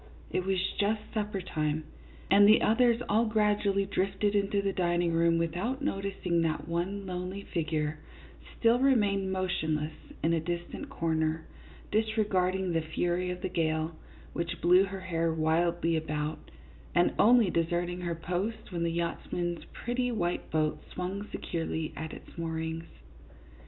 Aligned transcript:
It 0.31 0.45
was 0.47 0.57
just 0.79 0.99
supper 1.13 1.41
time, 1.41 1.83
and 2.31 2.47
the 2.49 2.63
others 2.63 2.99
all 3.07 3.25
gradually 3.25 3.85
drifted 3.85 4.33
into 4.33 4.59
the 4.59 4.73
dining 4.73 5.13
room 5.13 5.37
without 5.37 5.83
noticing 5.83 6.41
that 6.41 6.67
one 6.67 7.05
lonely 7.05 7.43
figure 7.43 7.99
still 8.57 8.79
remained 8.79 9.31
motionless 9.31 9.93
in 10.23 10.33
a 10.33 10.39
dis 10.39 10.61
tant 10.71 10.89
corner, 10.89 11.45
disregarding 11.91 12.71
the 12.73 12.81
fury 12.81 13.29
of 13.29 13.43
the 13.43 13.47
gale, 13.49 13.91
which 14.33 14.59
blew 14.59 14.85
her 14.85 15.01
hair 15.01 15.31
wildly 15.31 15.95
about, 15.95 16.49
and 16.95 17.13
only 17.19 17.51
deserting 17.51 18.01
her 18.01 18.15
post 18.15 18.71
when 18.71 18.81
the 18.81 18.89
yachtsman's 18.91 19.65
pretty 19.65 20.11
white 20.11 20.49
boat 20.49 20.81
swung 20.91 21.27
securely 21.29 21.93
at 21.95 22.11
its 22.11 22.35
moorings. 22.39 22.85